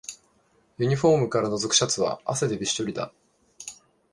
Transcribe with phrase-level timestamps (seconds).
[0.79, 3.13] ユニフォームからのぞくシャツは汗でびっしょりだ